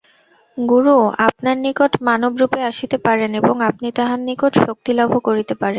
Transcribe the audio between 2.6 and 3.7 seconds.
আসিতে পারেন এবং